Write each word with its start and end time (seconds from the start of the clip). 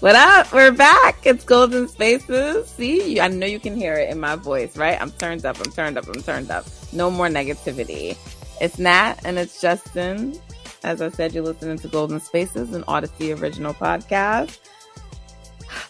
What 0.00 0.16
up? 0.16 0.50
We're 0.50 0.72
back. 0.72 1.26
It's 1.26 1.44
Golden 1.44 1.86
Spaces. 1.86 2.70
See, 2.70 3.20
I 3.20 3.28
know 3.28 3.44
you 3.44 3.60
can 3.60 3.76
hear 3.76 3.96
it 3.96 4.08
in 4.08 4.18
my 4.18 4.34
voice, 4.34 4.74
right? 4.74 4.98
I'm 4.98 5.10
turned 5.10 5.44
up. 5.44 5.58
I'm 5.58 5.70
turned 5.72 5.98
up. 5.98 6.08
I'm 6.08 6.22
turned 6.22 6.50
up. 6.50 6.64
No 6.94 7.10
more 7.10 7.26
negativity. 7.26 8.16
It's 8.62 8.78
Nat 8.78 9.16
and 9.26 9.38
it's 9.38 9.60
Justin. 9.60 10.40
As 10.84 11.02
I 11.02 11.10
said, 11.10 11.34
you're 11.34 11.44
listening 11.44 11.76
to 11.80 11.88
Golden 11.88 12.18
Spaces, 12.18 12.72
an 12.72 12.82
Audacy 12.84 13.38
original 13.38 13.74
podcast. 13.74 14.58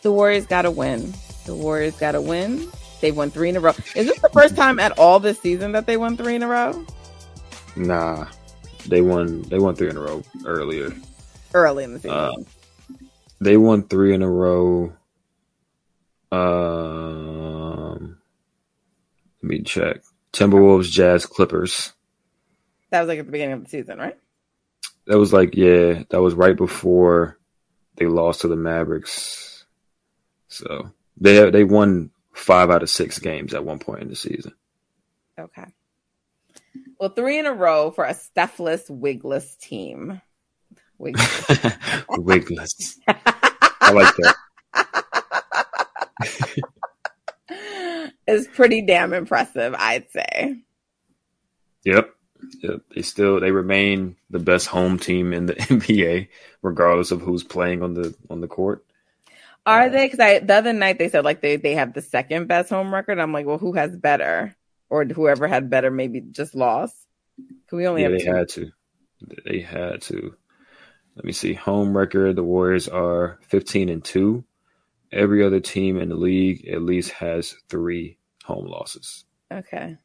The 0.02 0.10
Warriors 0.10 0.46
got 0.46 0.62
to 0.62 0.72
win. 0.72 1.14
The 1.46 1.54
Warriors 1.54 1.96
got 1.96 2.12
to 2.12 2.20
win. 2.20 2.68
They've 3.00 3.16
won 3.16 3.30
three 3.30 3.50
in 3.50 3.56
a 3.56 3.60
row. 3.60 3.74
Is 3.94 4.08
this 4.08 4.18
the 4.18 4.30
first 4.30 4.56
time 4.56 4.80
at 4.80 4.98
all 4.98 5.20
this 5.20 5.38
season 5.38 5.70
that 5.72 5.86
they 5.86 5.96
won 5.96 6.16
three 6.16 6.34
in 6.34 6.42
a 6.42 6.48
row? 6.48 6.84
Nah, 7.76 8.26
they 8.86 9.02
won. 9.02 9.42
They 9.42 9.60
won 9.60 9.76
three 9.76 9.88
in 9.88 9.96
a 9.96 10.00
row 10.00 10.22
earlier. 10.46 10.92
Early 11.54 11.84
in 11.84 11.92
the 11.92 12.00
season. 12.00 12.16
Uh, 12.16 12.32
they 13.40 13.56
won 13.56 13.84
three 13.84 14.14
in 14.14 14.22
a 14.22 14.30
row. 14.30 14.92
Um, 16.32 18.18
let 19.42 19.48
me 19.48 19.62
check. 19.62 20.02
Timberwolves, 20.32 20.90
Jazz, 20.90 21.26
Clippers. 21.26 21.92
that 22.90 23.00
was 23.00 23.08
like 23.08 23.18
at 23.18 23.26
the 23.26 23.32
beginning 23.32 23.54
of 23.54 23.64
the 23.64 23.70
season, 23.70 23.98
right? 23.98 24.16
That 25.06 25.18
was 25.18 25.32
like 25.32 25.56
yeah, 25.56 26.04
that 26.10 26.20
was 26.20 26.34
right 26.34 26.56
before 26.56 27.38
they 27.96 28.06
lost 28.06 28.42
to 28.42 28.48
the 28.48 28.56
Mavericks. 28.56 29.64
So 30.48 30.92
they 31.16 31.50
they 31.50 31.64
won 31.64 32.10
five 32.32 32.70
out 32.70 32.82
of 32.82 32.90
six 32.90 33.18
games 33.18 33.54
at 33.54 33.64
one 33.64 33.78
point 33.78 34.02
in 34.02 34.08
the 34.08 34.16
season. 34.16 34.54
Okay. 35.38 35.66
Well, 36.98 37.10
three 37.10 37.38
in 37.38 37.46
a 37.46 37.52
row 37.52 37.90
for 37.90 38.04
a 38.04 38.14
Stephless, 38.14 38.90
wigless 38.90 39.56
team. 39.56 40.20
Wigless. 40.98 41.46
Wigless. 42.10 43.00
I 43.90 43.92
like 43.92 44.14
it's 48.26 48.48
pretty 48.54 48.82
damn 48.82 49.12
impressive, 49.12 49.74
I'd 49.76 50.10
say. 50.10 50.62
Yep. 51.84 52.14
Yep. 52.62 52.80
They 52.94 53.02
still 53.02 53.38
they 53.40 53.50
remain 53.50 54.16
the 54.30 54.38
best 54.38 54.66
home 54.68 54.98
team 54.98 55.32
in 55.32 55.46
the 55.46 55.54
NBA, 55.70 56.28
regardless 56.62 57.10
of 57.10 57.20
who's 57.20 57.44
playing 57.44 57.82
on 57.82 57.94
the 57.94 58.14
on 58.30 58.40
the 58.40 58.48
court. 58.48 58.84
Are 59.66 59.88
they? 59.90 60.06
Because 60.06 60.20
I 60.20 60.38
the 60.40 60.54
other 60.54 60.72
night 60.72 60.98
they 60.98 61.08
said 61.08 61.24
like 61.24 61.40
they 61.42 61.56
they 61.56 61.74
have 61.74 61.92
the 61.92 62.02
second 62.02 62.46
best 62.48 62.70
home 62.70 62.92
record. 62.92 63.18
I'm 63.18 63.32
like, 63.32 63.46
well, 63.46 63.58
who 63.58 63.72
has 63.74 63.96
better, 63.96 64.56
or 64.88 65.04
whoever 65.04 65.46
had 65.46 65.70
better 65.70 65.90
maybe 65.90 66.20
just 66.20 66.54
lost. 66.54 66.96
Can 67.68 67.78
we 67.78 67.86
only 67.86 68.02
Yeah, 68.02 68.04
have 68.04 68.16
they 68.16 68.22
two? 68.22 68.36
had 68.36 68.48
to. 68.50 68.72
They 69.44 69.60
had 69.60 70.02
to. 70.02 70.36
Let 71.16 71.24
me 71.24 71.32
see. 71.32 71.54
Home 71.54 71.96
record, 71.96 72.36
the 72.36 72.44
Warriors 72.44 72.88
are 72.88 73.38
15 73.48 73.88
and 73.88 74.04
2. 74.04 74.44
Every 75.12 75.44
other 75.44 75.60
team 75.60 75.98
in 75.98 76.08
the 76.08 76.14
league 76.14 76.66
at 76.68 76.82
least 76.82 77.10
has 77.12 77.54
3 77.68 78.16
home 78.44 78.66
losses. 78.66 79.24
Okay. 79.52 79.96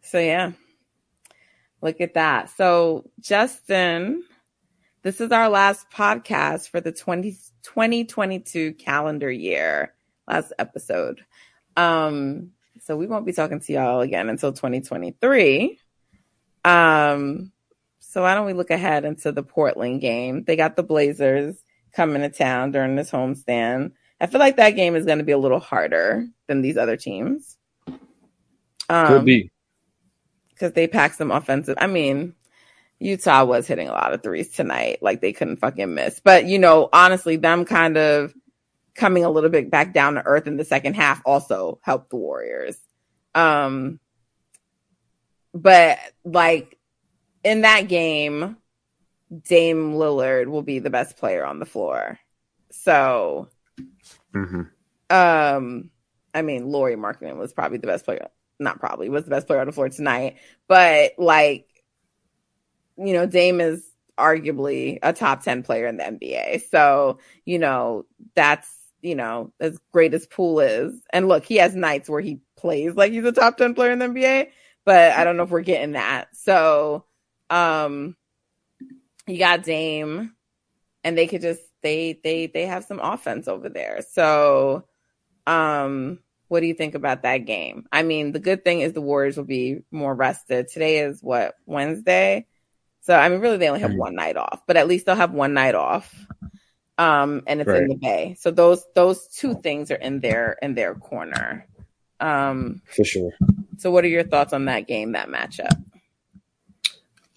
So 0.00 0.18
yeah. 0.18 0.52
Look 1.82 2.00
at 2.00 2.14
that. 2.14 2.50
So 2.50 3.10
Justin, 3.20 4.22
this 5.02 5.20
is 5.20 5.32
our 5.32 5.48
last 5.48 5.90
podcast 5.90 6.68
for 6.68 6.80
the 6.80 6.92
20, 6.92 7.32
2022 7.62 8.74
calendar 8.74 9.30
year. 9.30 9.94
Last 10.28 10.52
episode. 10.58 11.24
Um 11.76 12.52
so 12.80 12.96
we 12.96 13.06
won't 13.06 13.26
be 13.26 13.32
talking 13.32 13.60
to 13.60 13.72
y'all 13.72 14.00
again 14.00 14.28
until 14.28 14.52
2023. 14.52 15.78
Um 16.64 17.52
so 18.16 18.22
why 18.22 18.34
don't 18.34 18.46
we 18.46 18.54
look 18.54 18.70
ahead 18.70 19.04
into 19.04 19.30
the 19.30 19.42
Portland 19.42 20.00
game? 20.00 20.42
They 20.42 20.56
got 20.56 20.74
the 20.74 20.82
Blazers 20.82 21.62
coming 21.92 22.22
to 22.22 22.30
town 22.30 22.70
during 22.70 22.96
this 22.96 23.10
homestand. 23.10 23.92
I 24.18 24.26
feel 24.26 24.38
like 24.38 24.56
that 24.56 24.70
game 24.70 24.96
is 24.96 25.04
going 25.04 25.18
to 25.18 25.24
be 25.24 25.32
a 25.32 25.38
little 25.38 25.60
harder 25.60 26.26
than 26.46 26.62
these 26.62 26.78
other 26.78 26.96
teams. 26.96 27.58
Um, 28.88 29.06
Could 29.08 29.26
be. 29.26 29.50
because 30.48 30.72
they 30.72 30.86
packed 30.86 31.16
some 31.16 31.30
offensive. 31.30 31.76
I 31.78 31.88
mean, 31.88 32.34
Utah 33.00 33.44
was 33.44 33.66
hitting 33.66 33.88
a 33.88 33.92
lot 33.92 34.14
of 34.14 34.22
threes 34.22 34.50
tonight, 34.50 35.02
like 35.02 35.20
they 35.20 35.34
couldn't 35.34 35.58
fucking 35.58 35.92
miss. 35.92 36.18
But 36.18 36.46
you 36.46 36.58
know, 36.58 36.88
honestly, 36.94 37.36
them 37.36 37.66
kind 37.66 37.98
of 37.98 38.32
coming 38.94 39.26
a 39.26 39.30
little 39.30 39.50
bit 39.50 39.70
back 39.70 39.92
down 39.92 40.14
to 40.14 40.24
earth 40.24 40.46
in 40.46 40.56
the 40.56 40.64
second 40.64 40.94
half 40.94 41.20
also 41.26 41.80
helped 41.82 42.08
the 42.08 42.16
Warriors. 42.16 42.78
Um, 43.34 44.00
but 45.52 45.98
like 46.24 46.75
in 47.46 47.62
that 47.62 47.88
game, 47.88 48.56
Dame 49.44 49.94
Lillard 49.94 50.48
will 50.48 50.62
be 50.62 50.80
the 50.80 50.90
best 50.90 51.16
player 51.16 51.44
on 51.44 51.60
the 51.60 51.66
floor. 51.66 52.18
So, 52.72 53.50
hmm 54.32 54.76
um, 55.10 55.90
I 56.34 56.42
mean, 56.42 56.70
Lauri 56.70 56.96
Markkanen 56.96 57.36
was 57.36 57.52
probably 57.52 57.78
the 57.78 57.86
best 57.86 58.04
player. 58.04 58.28
Not 58.58 58.80
probably 58.80 59.08
was 59.08 59.24
the 59.24 59.30
best 59.30 59.46
player 59.46 59.60
on 59.60 59.66
the 59.66 59.72
floor 59.72 59.88
tonight, 59.88 60.36
but 60.66 61.12
like, 61.18 61.68
you 62.96 63.12
know, 63.12 63.26
Dame 63.26 63.60
is 63.60 63.86
arguably 64.18 64.98
a 65.02 65.12
top 65.12 65.42
ten 65.42 65.62
player 65.62 65.86
in 65.86 65.96
the 65.98 66.06
NBA. 66.06 66.58
So 66.58 67.18
you 67.44 67.58
know 67.58 68.06
that's 68.34 68.68
you 69.02 69.14
know 69.14 69.52
as 69.60 69.78
great 69.92 70.14
as 70.14 70.26
Poole 70.26 70.60
is. 70.60 71.00
And 71.12 71.28
look, 71.28 71.44
he 71.44 71.56
has 71.56 71.74
nights 71.74 72.08
where 72.08 72.20
he 72.20 72.40
plays 72.56 72.94
like 72.94 73.12
he's 73.12 73.24
a 73.24 73.32
top 73.32 73.56
ten 73.56 73.74
player 73.74 73.92
in 73.92 73.98
the 73.98 74.06
NBA, 74.06 74.50
but 74.84 75.12
I 75.12 75.24
don't 75.24 75.36
know 75.36 75.42
if 75.44 75.50
we're 75.50 75.60
getting 75.62 75.92
that. 75.92 76.28
So, 76.36 77.04
um, 77.50 78.16
you 79.26 79.38
got 79.38 79.64
Dame, 79.64 80.32
and 81.04 81.16
they 81.16 81.26
could 81.26 81.42
just 81.42 81.62
they 81.82 82.18
they 82.22 82.46
they 82.46 82.66
have 82.66 82.84
some 82.84 83.00
offense 83.00 83.48
over 83.48 83.68
there. 83.68 84.00
So, 84.10 84.84
um, 85.46 86.20
what 86.48 86.60
do 86.60 86.66
you 86.66 86.74
think 86.74 86.94
about 86.94 87.22
that 87.22 87.38
game? 87.38 87.86
I 87.90 88.02
mean, 88.02 88.32
the 88.32 88.40
good 88.40 88.64
thing 88.64 88.80
is 88.80 88.92
the 88.92 89.00
Warriors 89.00 89.36
will 89.36 89.44
be 89.44 89.82
more 89.90 90.14
rested. 90.14 90.68
Today 90.68 90.98
is 91.00 91.22
what 91.22 91.54
Wednesday, 91.66 92.46
so 93.00 93.14
I 93.16 93.28
mean, 93.28 93.40
really 93.40 93.56
they 93.56 93.68
only 93.68 93.80
have 93.80 93.90
Mhm. 93.92 93.98
one 93.98 94.14
night 94.14 94.36
off, 94.36 94.62
but 94.66 94.76
at 94.76 94.88
least 94.88 95.06
they'll 95.06 95.16
have 95.16 95.32
one 95.32 95.54
night 95.54 95.74
off. 95.74 96.12
Um, 96.98 97.42
and 97.46 97.60
it's 97.60 97.70
in 97.70 97.88
the 97.88 97.94
Bay, 97.94 98.36
so 98.38 98.50
those 98.50 98.84
those 98.94 99.26
two 99.28 99.54
things 99.60 99.90
are 99.90 99.96
in 99.96 100.20
their 100.20 100.56
in 100.62 100.74
their 100.74 100.94
corner. 100.94 101.66
Um, 102.20 102.80
For 102.96 103.04
sure. 103.04 103.32
so 103.76 103.90
what 103.90 104.04
are 104.04 104.08
your 104.08 104.24
thoughts 104.24 104.54
on 104.54 104.64
that 104.64 104.86
game, 104.86 105.12
that 105.12 105.28
matchup? 105.28 105.76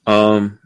Um, 0.10 0.60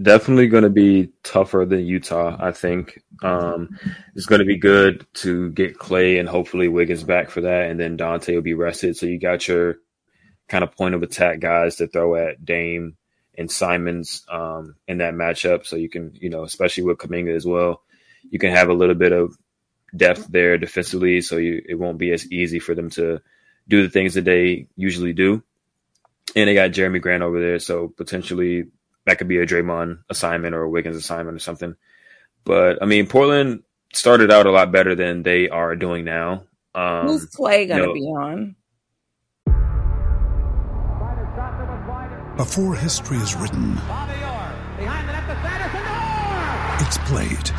definitely 0.00 0.48
going 0.48 0.62
to 0.62 0.70
be 0.70 1.10
tougher 1.22 1.64
than 1.66 1.86
Utah. 1.86 2.36
I 2.38 2.52
think 2.52 3.02
um, 3.22 3.78
it's 4.14 4.26
going 4.26 4.38
to 4.38 4.46
be 4.46 4.56
good 4.56 5.06
to 5.14 5.50
get 5.50 5.78
Clay 5.78 6.18
and 6.18 6.28
hopefully 6.28 6.68
Wiggins 6.68 7.04
back 7.04 7.30
for 7.30 7.42
that, 7.42 7.70
and 7.70 7.78
then 7.78 7.98
Donte 7.98 8.34
will 8.34 8.42
be 8.42 8.54
rested. 8.54 8.96
So 8.96 9.06
you 9.06 9.18
got 9.18 9.46
your 9.48 9.76
kind 10.48 10.64
of 10.64 10.74
point 10.76 10.94
of 10.94 11.02
attack 11.02 11.40
guys 11.40 11.76
to 11.76 11.88
throw 11.88 12.14
at 12.14 12.44
Dame 12.44 12.96
and 13.36 13.50
Simons 13.50 14.24
um, 14.30 14.76
in 14.88 14.98
that 14.98 15.14
matchup. 15.14 15.66
So 15.66 15.76
you 15.76 15.88
can, 15.88 16.12
you 16.14 16.30
know, 16.30 16.44
especially 16.44 16.84
with 16.84 16.98
Kuminga 16.98 17.34
as 17.34 17.44
well, 17.44 17.82
you 18.30 18.38
can 18.38 18.52
have 18.52 18.70
a 18.70 18.74
little 18.74 18.94
bit 18.94 19.12
of 19.12 19.36
depth 19.94 20.26
there 20.28 20.56
defensively, 20.56 21.20
so 21.20 21.36
you, 21.36 21.62
it 21.68 21.74
won't 21.74 21.98
be 21.98 22.12
as 22.12 22.30
easy 22.32 22.58
for 22.58 22.74
them 22.74 22.90
to 22.90 23.20
do 23.68 23.82
the 23.82 23.90
things 23.90 24.14
that 24.14 24.24
they 24.24 24.68
usually 24.76 25.12
do. 25.12 25.42
And 26.34 26.48
they 26.48 26.54
got 26.54 26.70
Jerami 26.70 27.00
Grant 27.00 27.22
over 27.22 27.40
there, 27.40 27.58
so 27.58 27.88
potentially 27.88 28.66
that 29.06 29.18
could 29.18 29.28
be 29.28 29.38
a 29.38 29.46
Draymond 29.46 30.00
assignment 30.10 30.54
or 30.54 30.62
a 30.62 30.70
Wiggins 30.70 30.96
assignment 30.96 31.36
or 31.36 31.40
something. 31.40 31.74
But 32.44 32.82
I 32.82 32.86
mean, 32.86 33.06
Portland, 33.06 33.62
started 33.96 34.30
out 34.30 34.46
a 34.46 34.50
lot 34.50 34.72
better 34.72 34.94
than 34.94 35.22
they 35.22 35.48
are 35.48 35.74
doing 35.74 36.04
now. 36.04 36.44
Um, 36.74 37.06
Who's 37.06 37.26
Clay 37.26 37.66
going 37.66 37.80
to 37.80 37.86
no. 37.86 37.94
be 37.94 38.00
on? 38.00 38.56
Before 42.36 42.74
history 42.74 43.16
is 43.16 43.34
written, 43.34 43.78
it's 46.80 46.98
played. 47.08 47.50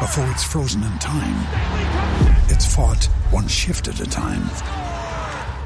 Before 0.00 0.30
it's 0.30 0.44
frozen 0.44 0.84
in 0.84 0.98
time, 1.00 1.34
it's 2.48 2.72
fought 2.72 3.04
one 3.30 3.48
shift 3.48 3.88
at 3.88 3.98
a 4.00 4.06
time. 4.06 4.44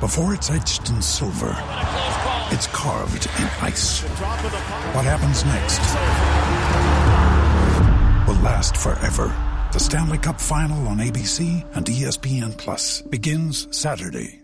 Before 0.01 0.33
it's 0.33 0.51
etched 0.51 0.89
in 0.89 1.03
silver, 1.03 1.55
it's 2.53 2.67
carved 2.67 3.27
in 3.39 3.49
ice. 3.63 4.03
What 4.03 5.07
happens 5.07 5.43
next 5.47 5.81
will 8.29 8.43
last 8.43 8.77
forever. 8.77 9.35
The 9.73 9.79
Stanley 9.81 10.19
Cup 10.19 10.39
Final 10.39 10.87
on 10.89 10.99
ABC 10.99 11.65
and 11.75 11.87
ESPN 11.87 12.57
Plus 12.59 13.01
begins 13.01 13.75
Saturday. 13.75 14.43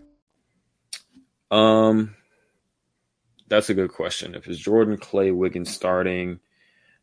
Um, 1.51 2.15
that's 3.47 3.69
a 3.69 3.75
good 3.75 3.91
question. 3.91 4.33
If 4.33 4.47
it's 4.47 4.57
Jordan, 4.57 4.97
Clay, 4.97 5.29
Wiggins 5.29 5.69
starting, 5.69 6.39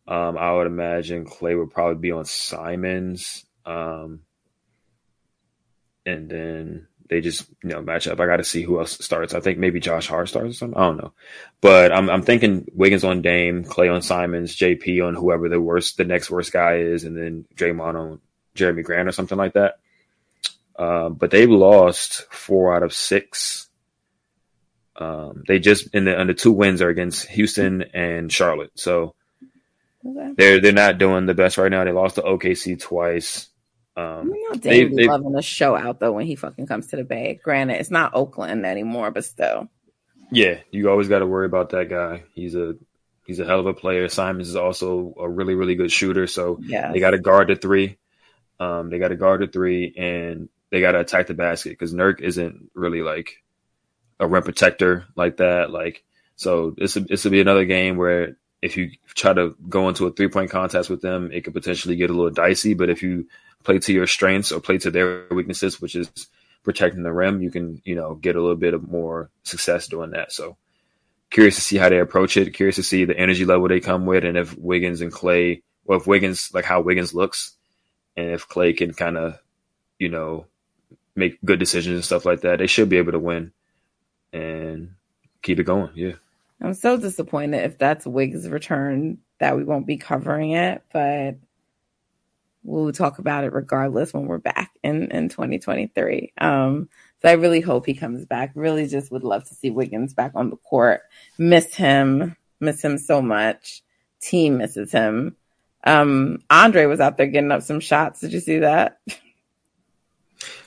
um, 0.08 0.36
I 0.36 0.52
would 0.54 0.66
imagine 0.66 1.24
Clay 1.24 1.54
would 1.54 1.70
probably 1.70 2.00
be 2.00 2.10
on 2.10 2.24
Simons. 2.24 3.44
Um, 3.64 4.22
and 6.04 6.28
then 6.28 6.88
they 7.08 7.20
just 7.20 7.48
you 7.62 7.70
know 7.70 7.82
match 7.82 8.06
up. 8.08 8.20
I 8.20 8.26
got 8.26 8.38
to 8.38 8.44
see 8.44 8.62
who 8.62 8.78
else 8.78 8.98
starts. 9.04 9.34
I 9.34 9.40
think 9.40 9.58
maybe 9.58 9.80
Josh 9.80 10.06
Hart 10.08 10.28
starts 10.28 10.50
or 10.50 10.52
something. 10.54 10.78
I 10.78 10.86
don't 10.86 10.96
know, 10.98 11.12
but 11.60 11.92
I'm 11.92 12.08
I'm 12.10 12.22
thinking 12.22 12.66
Wiggins 12.74 13.04
on 13.04 13.22
Dame, 13.22 13.64
Clay 13.64 13.88
on 13.88 14.02
Simons, 14.02 14.56
JP 14.56 15.06
on 15.06 15.14
whoever 15.14 15.48
the 15.48 15.60
worst 15.60 15.96
the 15.96 16.04
next 16.04 16.30
worst 16.30 16.52
guy 16.52 16.76
is, 16.78 17.04
and 17.04 17.16
then 17.16 17.44
Draymond 17.54 17.94
on 17.94 18.20
Jerami 18.54 18.82
Grant 18.84 19.08
or 19.08 19.12
something 19.12 19.38
like 19.38 19.54
that. 19.54 19.78
Um, 20.78 21.14
but 21.14 21.30
they've 21.30 21.48
lost 21.50 22.26
four 22.30 22.74
out 22.76 22.82
of 22.82 22.92
six. 22.92 23.68
Um, 24.96 25.44
they 25.46 25.58
just 25.58 25.94
in 25.94 26.04
the 26.06 26.18
and 26.18 26.28
the 26.28 26.34
two 26.34 26.52
wins 26.52 26.80
are 26.82 26.88
against 26.88 27.28
Houston 27.28 27.82
and 27.94 28.32
Charlotte, 28.32 28.72
so 28.74 29.14
Okay. 30.08 30.32
they're 30.36 30.60
they're 30.60 30.72
not 30.72 30.98
doing 30.98 31.26
the 31.26 31.34
best 31.34 31.58
right 31.58 31.70
now. 31.70 31.82
They 31.84 31.90
lost 31.92 32.14
to 32.14 32.22
OKC 32.22 32.80
twice. 32.80 33.48
Um, 33.96 34.28
You 34.34 34.48
know, 34.50 34.56
they- 34.56 34.84
they- 34.84 35.06
loving 35.08 35.34
to 35.34 35.42
show 35.42 35.74
out 35.74 36.00
though 36.00 36.12
when 36.12 36.26
he 36.26 36.34
fucking 36.36 36.66
comes 36.66 36.88
to 36.88 36.96
the 36.96 37.04
Bay. 37.04 37.40
Granted, 37.42 37.80
it's 37.80 37.90
not 37.90 38.14
Oakland 38.14 38.66
anymore, 38.66 39.10
but 39.10 39.24
still. 39.24 39.68
Yeah, 40.30 40.58
you 40.70 40.90
always 40.90 41.08
got 41.08 41.20
to 41.20 41.26
worry 41.26 41.46
about 41.46 41.70
that 41.70 41.88
guy. 41.88 42.24
He's 42.34 42.54
a 42.54 42.76
he's 43.26 43.40
a 43.40 43.44
hell 43.44 43.60
of 43.60 43.66
a 43.66 43.74
player. 43.74 44.08
Simons 44.08 44.48
is 44.48 44.56
also 44.56 45.14
a 45.18 45.28
really 45.28 45.54
really 45.54 45.74
good 45.76 45.90
shooter. 45.92 46.26
So 46.26 46.58
Yeah. 46.62 46.92
they 46.92 47.00
got 47.00 47.10
to 47.12 47.18
guard 47.18 47.48
the 47.48 47.56
three. 47.56 47.96
Um, 48.60 48.90
they 48.90 48.98
got 48.98 49.08
to 49.08 49.16
guard 49.16 49.40
the 49.40 49.46
three, 49.46 49.94
and 49.96 50.48
they 50.70 50.80
got 50.80 50.92
to 50.92 51.00
attack 51.00 51.26
the 51.28 51.34
basket 51.34 51.70
because 51.70 51.94
Nurk 51.94 52.20
isn't 52.20 52.70
really 52.74 53.02
like 53.02 53.42
a 54.18 54.26
rim 54.26 54.42
protector 54.42 55.04
like 55.14 55.36
that. 55.38 55.70
Like 55.70 56.02
so, 56.36 56.74
this 56.76 56.94
this 56.94 57.24
will 57.24 57.30
be 57.30 57.40
another 57.40 57.64
game 57.64 57.96
where 57.96 58.36
if 58.66 58.76
you 58.76 58.90
try 59.14 59.32
to 59.32 59.56
go 59.68 59.88
into 59.88 60.06
a 60.06 60.12
three 60.12 60.28
point 60.28 60.50
contest 60.50 60.90
with 60.90 61.00
them, 61.00 61.30
it 61.32 61.44
could 61.44 61.54
potentially 61.54 61.96
get 61.96 62.10
a 62.10 62.12
little 62.12 62.30
dicey. 62.30 62.74
But 62.74 62.90
if 62.90 63.02
you 63.02 63.26
play 63.64 63.78
to 63.78 63.92
your 63.92 64.06
strengths 64.06 64.52
or 64.52 64.60
play 64.60 64.78
to 64.78 64.90
their 64.90 65.26
weaknesses, 65.30 65.80
which 65.80 65.94
is 65.94 66.10
protecting 66.64 67.04
the 67.04 67.12
rim, 67.12 67.40
you 67.40 67.50
can 67.50 67.80
you 67.84 67.94
know 67.94 68.14
get 68.14 68.36
a 68.36 68.40
little 68.40 68.56
bit 68.56 68.74
of 68.74 68.88
more 68.88 69.30
success 69.44 69.86
doing 69.86 70.10
that. 70.10 70.32
So 70.32 70.56
curious 71.30 71.54
to 71.54 71.60
see 71.60 71.76
how 71.76 71.88
they 71.88 72.00
approach 72.00 72.36
it. 72.36 72.52
Curious 72.54 72.76
to 72.76 72.82
see 72.82 73.04
the 73.04 73.18
energy 73.18 73.44
level 73.44 73.68
they 73.68 73.80
come 73.80 74.04
with, 74.04 74.24
and 74.24 74.36
if 74.36 74.56
Wiggins 74.58 75.00
and 75.00 75.12
Clay, 75.12 75.62
or 75.84 75.96
if 75.96 76.06
Wiggins 76.06 76.50
like 76.52 76.64
how 76.64 76.80
Wiggins 76.80 77.14
looks, 77.14 77.54
and 78.16 78.30
if 78.30 78.48
Clay 78.48 78.72
can 78.72 78.92
kind 78.92 79.16
of 79.16 79.38
you 79.98 80.08
know 80.08 80.46
make 81.14 81.38
good 81.44 81.60
decisions 81.60 81.94
and 81.94 82.04
stuff 82.04 82.26
like 82.26 82.40
that, 82.40 82.58
they 82.58 82.66
should 82.66 82.88
be 82.88 82.98
able 82.98 83.12
to 83.12 83.18
win 83.18 83.52
and 84.32 84.90
keep 85.42 85.60
it 85.60 85.64
going. 85.64 85.90
Yeah. 85.94 86.12
I'm 86.60 86.74
so 86.74 86.96
disappointed 86.96 87.64
if 87.64 87.78
that's 87.78 88.06
Wiggs' 88.06 88.48
return 88.48 89.18
that 89.38 89.56
we 89.56 89.64
won't 89.64 89.86
be 89.86 89.98
covering 89.98 90.52
it, 90.52 90.82
but 90.92 91.36
we'll 92.62 92.92
talk 92.92 93.18
about 93.18 93.44
it 93.44 93.52
regardless 93.52 94.12
when 94.12 94.26
we're 94.26 94.38
back 94.38 94.72
in, 94.82 95.10
in 95.10 95.28
2023. 95.28 96.32
Um, 96.38 96.88
so 97.22 97.28
I 97.28 97.32
really 97.32 97.60
hope 97.60 97.86
he 97.86 97.94
comes 97.94 98.24
back. 98.24 98.52
Really 98.54 98.86
just 98.86 99.12
would 99.12 99.24
love 99.24 99.44
to 99.48 99.54
see 99.54 99.70
Wiggins 99.70 100.14
back 100.14 100.32
on 100.34 100.50
the 100.50 100.56
court. 100.56 101.02
Miss 101.38 101.74
him, 101.74 102.36
miss 102.60 102.82
him 102.82 102.98
so 102.98 103.22
much. 103.22 103.82
Team 104.20 104.58
misses 104.58 104.90
him. 104.90 105.36
Um, 105.84 106.42
Andre 106.50 106.86
was 106.86 107.00
out 107.00 107.16
there 107.16 107.26
getting 107.26 107.52
up 107.52 107.62
some 107.62 107.80
shots. 107.80 108.20
Did 108.20 108.32
you 108.32 108.40
see 108.40 108.58
that? 108.60 108.98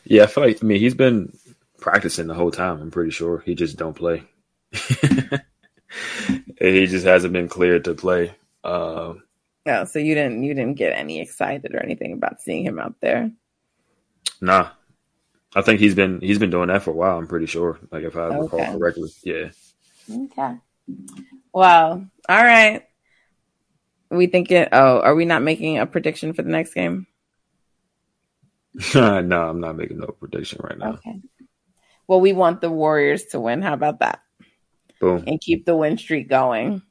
Yeah, 0.06 0.24
I 0.24 0.28
feel 0.28 0.44
like 0.44 0.64
I 0.64 0.66
mean 0.66 0.80
he's 0.80 0.96
been 0.96 1.38
practicing 1.78 2.28
the 2.28 2.34
whole 2.34 2.52
time. 2.52 2.82
I'm 2.82 2.92
pretty 2.92 3.12
sure 3.12 3.40
he 3.46 3.54
just 3.54 3.78
don't 3.78 3.96
play. 3.96 4.24
he 6.60 6.86
just 6.86 7.06
hasn't 7.06 7.34
been 7.34 7.48
cleared 7.48 7.86
to 7.86 7.94
play. 7.94 8.36
Um, 8.64 9.24
No, 9.66 9.86
so 9.86 10.00
you 10.00 10.16
didn't 10.16 10.44
you 10.44 10.54
didn't 10.54 10.78
get 10.78 10.98
any 10.98 11.20
excited 11.22 11.74
or 11.74 11.82
anything 11.84 12.14
about 12.14 12.42
seeing 12.42 12.64
him 12.66 12.80
out 12.80 12.96
there. 13.02 13.32
nah, 14.42 14.70
I 15.56 15.62
think 15.62 15.80
he's 15.80 15.96
been 15.96 16.20
he's 16.22 16.40
been 16.40 16.50
doing 16.52 16.68
that 16.68 16.84
for 16.84 16.92
a 16.92 16.96
while. 16.96 17.18
I'm 17.18 17.28
pretty 17.28 17.46
sure. 17.48 17.80
Like 17.92 18.04
if 18.04 18.16
I 18.16 18.28
recall 18.28 18.78
correctly, 18.78 19.10
yeah. 19.24 19.50
Okay. 20.12 20.56
Well, 21.54 22.08
all 22.28 22.44
right. 22.44 22.84
We 24.12 24.28
thinking? 24.28 24.68
Oh, 24.72 25.02
are 25.02 25.14
we 25.14 25.26
not 25.26 25.44
making 25.44 25.78
a 25.78 25.86
prediction 25.86 26.34
for 26.34 26.42
the 26.42 26.50
next 26.50 26.74
game? 26.74 27.06
no, 28.96 29.50
I'm 29.50 29.60
not 29.60 29.76
making 29.76 30.00
no 30.00 30.08
prediction 30.08 30.62
right 30.64 30.78
now. 30.78 30.94
Okay. 30.94 31.22
Well, 32.08 32.22
we 32.22 32.34
want 32.34 32.62
the 32.62 32.72
Warriors 32.72 33.26
to 33.32 33.40
win. 33.40 33.62
How 33.62 33.74
about 33.74 34.00
that? 34.00 34.22
Boom, 35.00 35.24
And 35.28 35.40
keep 35.42 35.66
the 35.66 35.76
win 35.76 35.98
streak 35.98 36.28
going. 36.30 36.82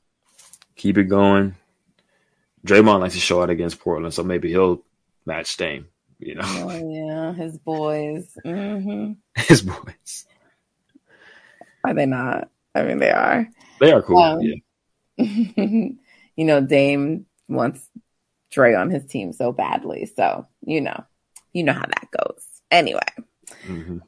keep 0.77 0.97
it 0.99 1.05
going. 1.05 1.55
Draymond 2.67 3.01
likes 3.01 3.15
to 3.15 3.21
show 3.21 3.43
out 3.43 3.51
against 3.51 3.81
Portland, 3.81 4.13
so 4.15 4.23
maybe 4.23 4.49
he'll 4.49 4.83
match 5.27 5.57
Dame. 5.57 5.89
You 6.19 6.35
know, 6.37 6.43
Oh 6.45 6.89
yeah, 6.91 7.33
his 7.35 7.57
boys. 7.59 8.37
hmm 8.45 9.13
his 9.37 9.63
boys. 9.63 10.27
Are 11.85 11.95
they 11.95 12.07
not? 12.07 12.51
I 12.75 12.83
mean, 12.83 12.99
they 12.99 13.11
are. 13.11 13.49
They 13.81 13.93
are 13.93 14.03
cool. 14.03 14.19
Um, 14.19 14.41
yeah. 14.43 14.55
you 16.37 16.45
know, 16.45 16.61
Dame 16.61 17.27
wants 17.49 17.89
Dre 18.51 18.75
on 18.75 18.91
his 18.91 19.07
team 19.07 19.33
so 19.33 19.53
badly. 19.53 20.07
So 20.17 20.47
you 20.67 20.81
know, 20.81 21.05
you 21.53 21.63
know 21.65 21.73
how 21.73 21.87
that 21.87 22.09
goes. 22.11 22.45
Anyway. 22.71 23.01
hmm 23.65 23.99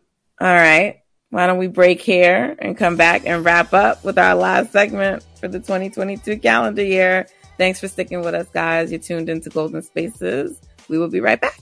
All 0.41 0.47
right. 0.47 1.01
Why 1.31 1.47
don't 1.47 1.59
we 1.59 1.69
break 1.69 2.01
here 2.01 2.57
and 2.59 2.77
come 2.77 2.97
back 2.97 3.23
and 3.25 3.45
wrap 3.45 3.73
up 3.73 4.05
with 4.05 4.19
our 4.19 4.35
last 4.35 4.73
segment 4.73 5.25
for 5.39 5.47
the 5.47 5.61
2022 5.61 6.39
calendar 6.39 6.83
year? 6.83 7.29
Thanks 7.57 7.79
for 7.79 7.87
sticking 7.87 8.23
with 8.23 8.35
us, 8.35 8.49
guys. 8.53 8.91
You're 8.91 9.01
tuned 9.01 9.29
into 9.29 9.49
Golden 9.49 9.81
Spaces. 9.81 10.61
We 10.89 10.99
will 10.99 11.09
be 11.09 11.21
right 11.21 11.41
back. 11.41 11.61